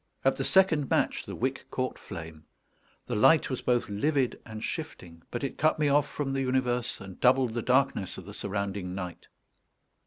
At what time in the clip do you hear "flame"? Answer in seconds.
1.99-2.43